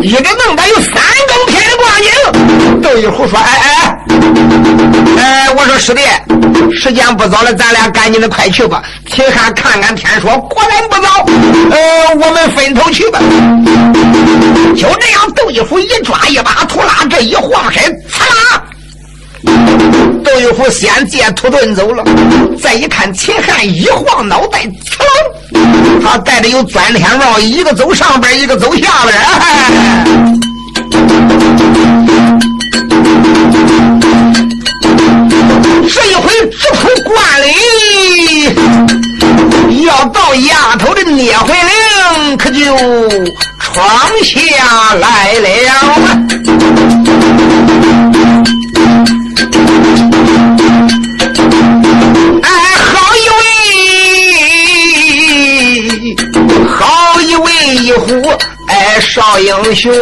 [0.00, 0.92] 一个弄得有三
[1.28, 3.06] 更天的光景，都一。
[3.16, 3.35] 胡说！
[3.36, 3.98] 哎哎
[5.18, 5.50] 哎！
[5.56, 6.02] 我说师弟，
[6.74, 8.82] 时间不早了，咱俩赶紧的快去吧。
[9.10, 11.24] 秦汉看看天，说果然不早。
[11.70, 13.18] 呃，我们分头去吧。
[14.76, 18.62] 就这样，窦一虎一抓一把土拉，这一晃身，刺啦！
[20.24, 22.04] 窦一虎先借土遁走了。
[22.60, 25.08] 再一看，秦汉一晃脑袋，刺啦！
[26.02, 29.16] 他带着有钻天帽，一个走上边，一个走下边。
[35.88, 37.46] 这一回直扑关里，
[39.84, 42.76] 要到丫头的聂回灵，可就
[43.58, 45.46] 闯下来了。
[59.40, 59.92] 英雄，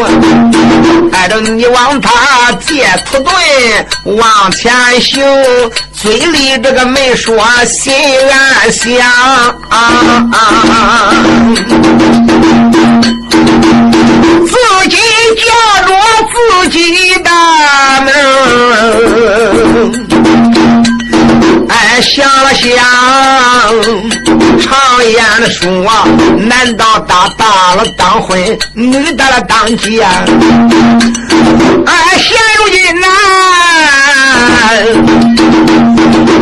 [1.12, 3.32] 挨着你往他借土遁
[4.04, 5.24] 往前行，
[5.92, 7.92] 嘴里这个没说心
[8.30, 8.94] 安详，
[14.46, 14.54] 自
[14.88, 14.96] 己
[15.36, 15.44] 叫
[15.86, 15.92] 着
[16.32, 17.30] 自己的
[18.04, 20.03] 门。
[21.68, 22.76] 哎，想了想，
[24.60, 25.68] 常言的说，
[26.36, 30.08] 男的大大了当婚，女的了当嫁。
[31.86, 33.06] 哎，现如今呐，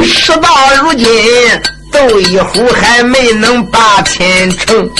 [0.02, 0.48] 事到
[0.82, 1.06] 如今，
[2.08, 4.26] 窦一壶还没能把亲
[4.58, 4.90] 成。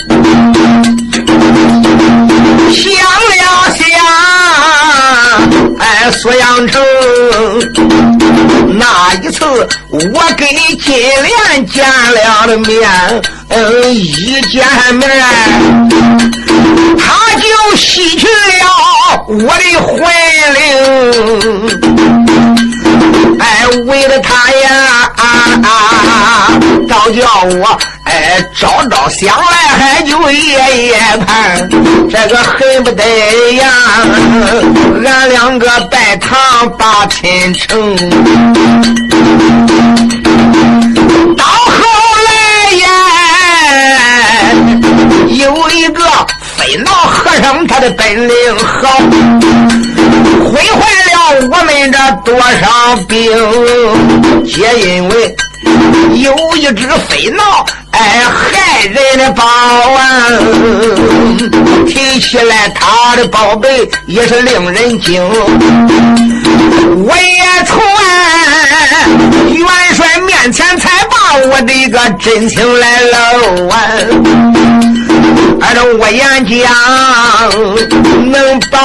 [2.70, 2.92] 想
[3.28, 3.34] 了
[3.76, 3.82] 想，
[5.80, 6.80] 哎，苏阳城
[8.78, 9.44] 那一次，
[9.90, 10.46] 我跟
[10.78, 12.88] 金莲见了的面，
[13.48, 15.08] 嗯，一见面，
[16.98, 18.30] 他就吸去了
[19.26, 19.98] 我的魂
[20.54, 20.62] 灵，
[23.38, 25.24] 哎，为了他呀，啊
[25.64, 25.68] 啊
[26.88, 27.22] 倒叫
[27.58, 27.78] 我。
[28.04, 31.68] 哎，朝朝想来还就夜夜盼，
[32.10, 33.02] 这个恨不得
[33.54, 33.70] 呀，
[35.04, 36.36] 俺两个拜堂
[36.76, 37.96] 把亲成。
[41.36, 41.80] 到后
[42.26, 42.30] 来
[42.76, 42.86] 呀，
[45.28, 46.04] 有一个
[47.42, 48.98] 称，他的本领好，
[50.46, 50.80] 毁坏
[51.10, 51.16] 了
[51.50, 53.18] 我们这多少兵，
[54.46, 55.34] 皆因为
[56.14, 57.66] 有一只飞脑。
[57.90, 60.28] 哎，害人的宝啊！
[61.86, 65.22] 提起来他的宝贝也是令人惊。
[67.04, 67.78] 我也从
[69.52, 73.76] 元帅面前才把我的一个真情来露啊！
[75.62, 76.74] 反正我演讲
[78.32, 78.78] 能报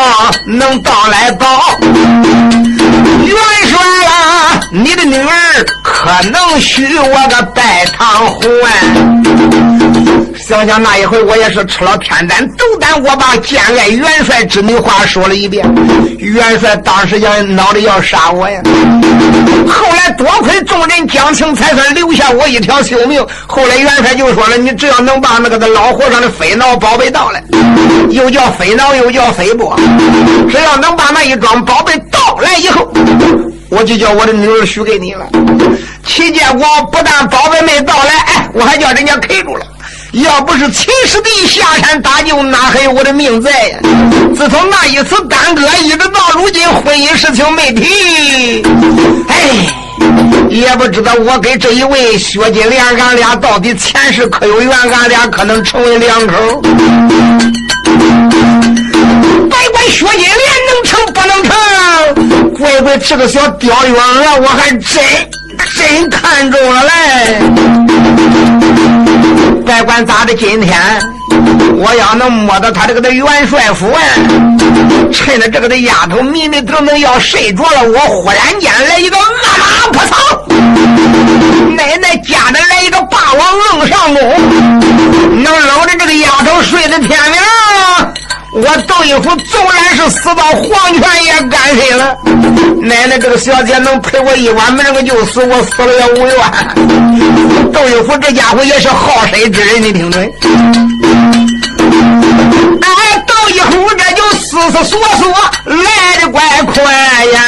[0.45, 3.36] 能报来报，元
[3.67, 8.45] 帅啊，你的女儿可能许我个拜堂婚？
[10.38, 15.65] 想想那一回，我也是吃了天胆斗胆，我把见爱元帅之女话说了一遍。
[16.19, 18.61] 元帅当时要闹着要杀我呀。
[19.67, 23.25] 后来多亏众人讲情，才算留下我一条性命。
[23.45, 27.41] 后来元帅就说了：“你只要能把那个老和尚的飞脑宝贝盗来，
[28.09, 29.80] 又叫飞脑又叫飞波，
[30.49, 32.86] 只要能把那一桩宝贝盗来以后，
[33.70, 35.26] 我就叫我的女儿许给你了。
[36.05, 39.65] 其结果不但宝贝没盗来，哎，我还叫人家 K 住了。”
[40.13, 43.78] 要不是秦师弟下山搭救，哪还有我的命在呀？
[44.36, 48.63] 自从那一次耽搁，一直到如今，婚姻事情没提。
[49.28, 49.68] 哎，
[50.50, 56.62] 也不知道我跟这一位薛金莲，俺俩到底前世可有缘，俺俩可能成为两口。
[59.50, 61.54] 别管薛金莲能成不能成，
[62.54, 65.04] 乖乖这个小刁月娥，我还真
[65.76, 66.89] 真看中了嘞。
[69.66, 70.74] 别管咋的，今天
[71.80, 74.01] 我要能摸到他这个的元帅府啊！
[75.13, 79.23] 趁着这个的丫头迷迷瞪瞪要睡着了，我忽然间来一个恶
[79.59, 80.17] 马扑草，
[81.75, 87.43] 奶奶家的来一个霸王硬上弓，能搂着这个丫头睡到天亮。
[88.53, 92.17] 我窦一虎纵然是死到黄泉也甘心了。
[92.82, 97.71] 奶奶，这个小姐能陪我一晚，明个就死，我死了也无怨。
[97.71, 100.28] 窦一虎这家伙也是好身之人，你听准。
[102.82, 102.88] 哎，
[103.28, 105.28] 窦一虎这就思思索索
[105.66, 106.84] 来的怪快
[107.26, 107.42] 呀，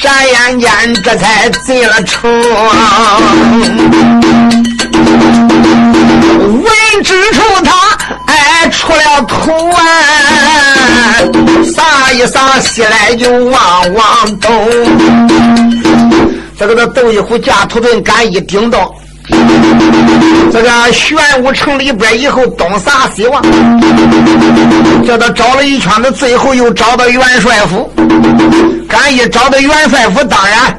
[0.00, 0.70] 眨眼间
[1.02, 2.30] 这才进了城。
[6.40, 7.76] 闻之处他。
[8.26, 9.80] 哎，出了土啊，
[11.74, 14.50] 撒一撒西来就往往东。
[16.58, 18.94] 这个这窦一虎架土遁杆一顶到
[20.50, 23.42] 这个玄武城里边，以后东撒西望，
[25.04, 27.90] 叫他找了一圈子，最后又找到元帅府。
[28.88, 30.74] 敢一找到元帅府，当然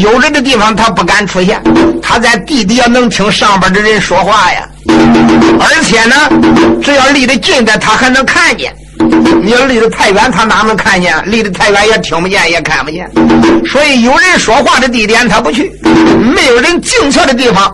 [0.00, 1.62] 有人的地方他不敢出现，
[2.02, 4.68] 他在地底下能听上边的人说话呀。
[5.60, 6.14] 而且呢，
[6.82, 8.70] 只要离得近的，他还能看见；
[9.42, 11.14] 你要离得太远，他哪能看见？
[11.26, 13.10] 离得太远也听不见，也看不见。
[13.66, 15.72] 所以有人说话的地点他不去，
[16.34, 17.72] 没有人静悄的地方，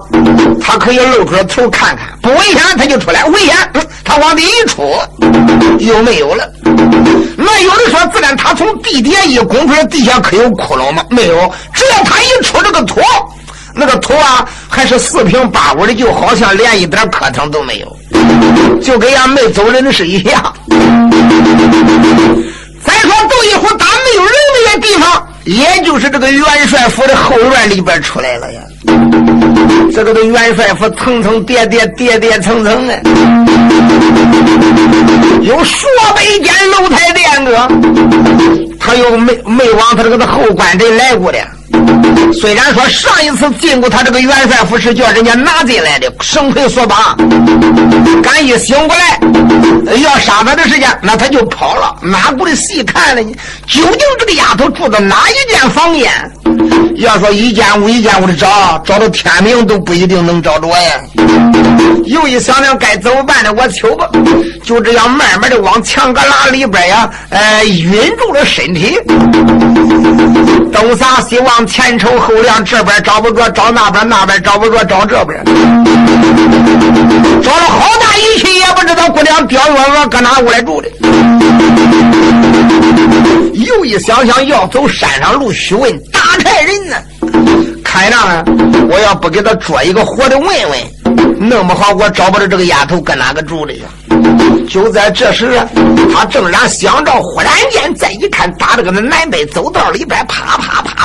[0.60, 2.08] 他可以露出头看看。
[2.22, 3.56] 不危险他就出来，危险
[4.04, 4.94] 他往里一出
[5.78, 6.48] 又没有了。
[7.36, 11.04] 那有的说，自然他从地底一拱出来，地下可有窟窿吗？
[11.10, 13.00] 没有，只要他一出这个土。
[13.74, 17.96] 那个土啊，还是四平八稳的，就好像连一点磕腾都没有，
[18.80, 20.54] 就跟俺没走人的是一样。
[22.84, 28.60] 再说窦一虎打没有人那些地方，也就是这个元帅府的后院里边出来了呀。
[29.94, 33.00] 这个的元帅府层层叠叠，叠叠层层的，
[35.42, 37.68] 有数百间楼台殿阁，
[38.78, 41.38] 他又没没往他这个的后官镇来过的。
[42.32, 47.16] 虽然说上一次进过他这个元帅府是叫人家拿进来的，生捆索绑，
[48.22, 49.18] 敢一醒过来
[49.96, 51.96] 要杀他的时间，那他就跑了。
[52.02, 53.32] 哪顾得细看了呢？
[53.66, 56.10] 究竟这个丫头住的哪一间房间？
[56.96, 61.00] 要说一间屋一间屋的找，找到天明都不一定能找着呀。
[62.06, 63.52] 又一想想该怎么办呢？
[63.56, 64.08] 我求吧，
[64.62, 68.98] 就这样慢慢的往墙旮旯里边呀，呃，晕住了身体。
[70.72, 75.42] 东撒西望，前瞅后亮，这边找不着，找那边，那边找不着，找这边，
[77.42, 80.88] 找了好大一气，也不知道姑娘刁月娥搁哪屋来住的。
[83.54, 86.96] 又一想想要走山上路，询问打害人呢。
[87.82, 88.44] 开张，
[88.88, 93.82] 我要不给他捉一个活的问问，弄不好我找不着这个丫头搁哪个住的呀。
[94.68, 95.60] 就在这时，
[96.12, 101.03] 他正然想着，忽然间再一看，打这个南北走道里边，啪啪啪，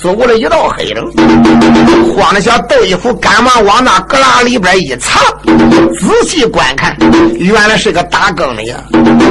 [0.00, 1.04] 走过了一道黑灯，
[2.14, 5.20] 慌的小窦一虎赶忙往那旮旯里边一藏，
[5.98, 6.96] 仔细观看，
[7.36, 8.76] 原来是个打更的呀。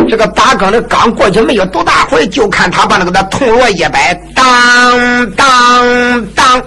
[0.10, 6.62] 这个打更的刚过去没有多大会，就看他把那个那铜锣一摆，当当当，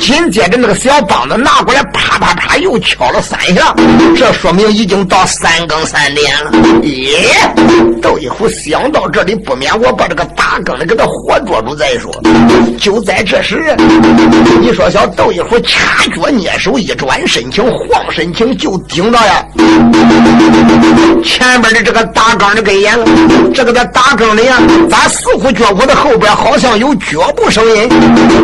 [0.00, 3.74] 紧接着那个小梆子拿过来，啪啪啪又敲了三下，
[4.16, 6.50] 这说明已经到三更三点了。
[6.82, 7.30] 耶，
[8.02, 12.12] 窦一虎想到这里，不免我把这个打更的给他活捉住再说。
[12.78, 13.74] 就在这时，
[14.60, 19.44] 你说小窦一虎掐脚捏手，一转身情，晃身情，就顶到呀
[21.24, 23.06] 前边的这个打更的跟前了。
[23.54, 24.58] 这个在打更的呀，
[24.90, 27.88] 咱似乎觉我的后边好像有脚步声音，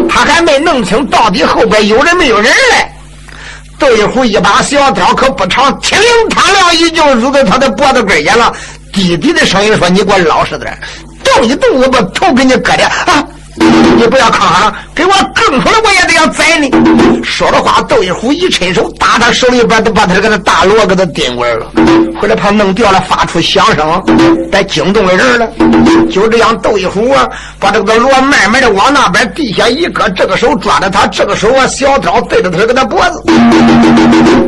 [0.08, 2.88] 他还没弄清到底后边有人没有人嘞。
[3.78, 5.98] 窦一虎一把小刀可不长，听
[6.30, 8.52] 他亮已经入到他的脖子根前了。
[8.92, 10.78] 低低的声音说：“你给我老实点，
[11.34, 16.70] 动一动我把头给你割了啊！”你不要抗衡，给我更出来，我也得要宰你。
[17.22, 21.66] 说着话，窦一虎一伸手打他手里边，都把他这个大锣给他钉过来了。
[22.20, 24.02] 回来怕弄掉了，发出响声，
[24.50, 25.48] 再惊动了人了。
[26.10, 27.28] 就这样，窦一虎啊，
[27.58, 33.22] 把这个锣慢慢的往那边地下一搁，这个手抓着他，这个手啊，小刀对着他这个脖子，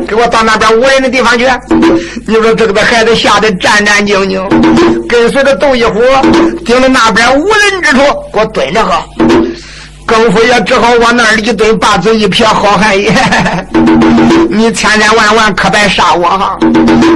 [0.07, 1.45] 给我到那边无人的地方去。
[2.27, 6.01] 你说这个的孩子吓得战战兢兢，跟随着窦一虎，
[6.65, 7.99] 盯着那边无人之处，
[8.33, 8.94] 给我蹲着喝。
[10.05, 13.11] 更夫也只好往那儿一蹲，把嘴一撇：“好汉爷，
[14.49, 16.57] 你千千万万可别杀我哈！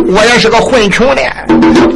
[0.08, 1.22] 我也是个混穷的，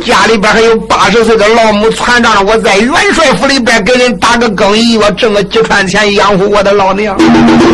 [0.06, 7.18] 家里边还有八十岁的老母攒账，我在元帅府里边给人打个更衣，我挣个几串钱养活我的老娘。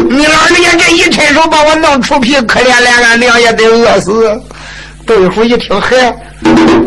[0.10, 4.42] 你老人家这一伸手把我弄出皮，可怜连俺娘也得饿死。”
[5.10, 5.98] 窦一虎一听，嘿。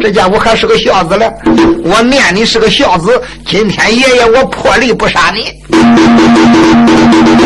[0.01, 1.29] 这家伙还是个孝子嘞！
[1.83, 5.53] 我念你是个孝子，今天爷爷我破例不杀你。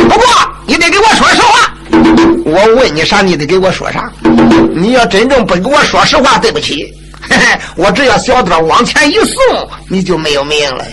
[0.07, 0.27] 不过
[0.66, 1.74] 你得给我说实话。
[2.45, 4.12] 我问你啥，你得给我说啥。
[4.74, 6.87] 你要真正不给我说实话，对不起，
[7.22, 10.85] 嘿嘿，我只要小刀往前一送，你就没有命了。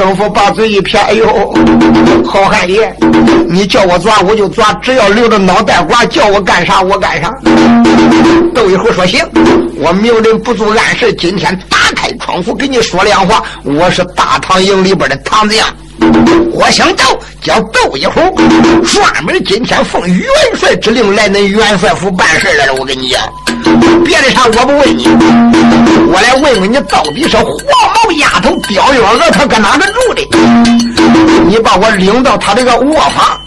[0.00, 1.52] 政府把嘴一撇，哎呦，
[2.24, 2.90] 好汉爷，
[3.46, 7.30] 你叫我抓我就抓，只要留着脑袋瓜，叫我干啥我干啥。
[8.54, 9.22] 窦一会说行，
[9.76, 15.68] 我明人不做暗事，今天打开窗户跟你说亮话，我是大唐营里边的唐子阳。
[16.52, 18.20] 我姓窦，叫窦一虎，
[18.84, 20.26] 专门今天奉元
[20.58, 22.74] 帅之令来恁元帅府办事来了。
[22.74, 23.22] 我跟你讲，
[24.04, 25.06] 别的啥我不问你，
[26.12, 30.28] 我来问问你，到底是黄毛丫头刁月娥她搁哪个住的？
[31.46, 33.40] 你把我领到他这个卧房，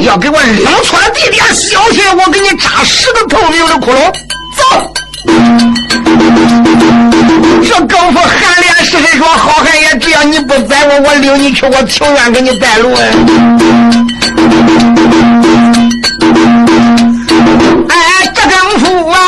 [0.00, 4.12] 要给我领出来地点，小心我给你扎十个透明的窟窿。
[4.56, 4.92] 走。
[7.68, 12.94] 这功夫含脸是谁说：“好汉爷，只要你不宰我，我领你去，我情愿给你带路。”
[17.88, 17.94] 哎，
[18.34, 19.18] 这功夫啊，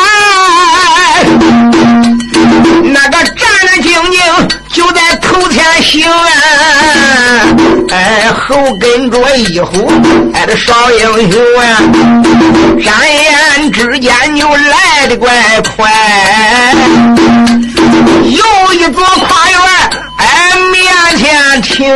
[2.84, 4.16] 那个战战兢兢
[4.72, 6.26] 就在头前行啊，
[7.90, 9.90] 哎，后跟着一虎，
[10.32, 11.62] 哎，这少英雄啊，
[12.82, 15.30] 转眼之间就来的怪
[15.76, 15.90] 快。
[18.88, 19.58] 又一座跨院，
[20.16, 20.82] 哎，面
[21.18, 21.86] 前停，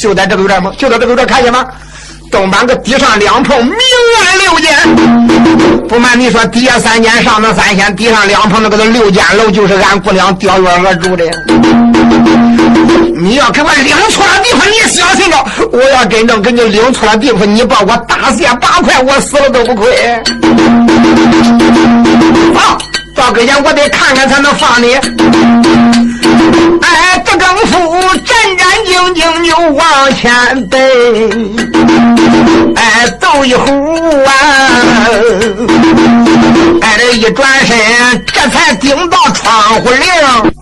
[0.00, 0.70] 就在这个院吗？
[0.78, 1.66] 就在这个院，看见吗？
[2.30, 3.74] 东边个地上两棚，明
[4.24, 4.72] 暗六间。
[5.88, 11.24] 不瞒你说，底下三间，上头三间，地上两棚，那个六间楼就是俺姑娘刁月娥住的。
[13.16, 15.36] 你要给我领错了地方，你小心着！
[15.72, 20.22] 我要真正给你领错了地方，你把我大卸八块，我死了都不亏。
[23.22, 24.94] 到跟前，我得看看才能放你。
[26.82, 30.80] 哎，这功夫战战兢兢就往前奔。
[32.74, 33.64] 哎，走一虎
[34.24, 34.32] 啊！
[36.80, 37.76] 哎，这一转身，
[38.26, 40.61] 这才顶到窗户棂。